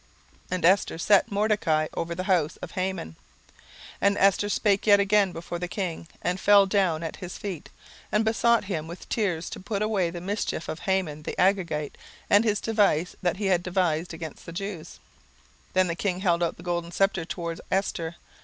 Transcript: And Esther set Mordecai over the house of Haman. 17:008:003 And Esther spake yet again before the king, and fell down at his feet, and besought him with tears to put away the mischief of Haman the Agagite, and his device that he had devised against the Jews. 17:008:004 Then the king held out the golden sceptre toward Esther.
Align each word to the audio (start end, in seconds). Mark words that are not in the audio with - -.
And 0.49 0.65
Esther 0.65 0.97
set 0.97 1.31
Mordecai 1.31 1.85
over 1.93 2.15
the 2.15 2.23
house 2.23 2.55
of 2.57 2.71
Haman. 2.71 3.17
17:008:003 3.49 3.55
And 4.01 4.17
Esther 4.17 4.49
spake 4.49 4.87
yet 4.87 4.99
again 4.99 5.31
before 5.31 5.59
the 5.59 5.67
king, 5.67 6.07
and 6.23 6.39
fell 6.39 6.65
down 6.65 7.03
at 7.03 7.17
his 7.17 7.37
feet, 7.37 7.69
and 8.11 8.25
besought 8.25 8.63
him 8.63 8.87
with 8.87 9.07
tears 9.09 9.47
to 9.51 9.59
put 9.59 9.83
away 9.83 10.09
the 10.09 10.19
mischief 10.19 10.67
of 10.67 10.79
Haman 10.79 11.21
the 11.21 11.35
Agagite, 11.39 11.99
and 12.31 12.43
his 12.43 12.59
device 12.59 13.15
that 13.21 13.37
he 13.37 13.45
had 13.45 13.61
devised 13.61 14.11
against 14.11 14.47
the 14.47 14.51
Jews. 14.51 14.97
17:008:004 15.73 15.73
Then 15.73 15.87
the 15.87 15.95
king 15.95 16.21
held 16.21 16.41
out 16.41 16.57
the 16.57 16.63
golden 16.63 16.91
sceptre 16.91 17.23
toward 17.25 17.61
Esther. 17.69 18.15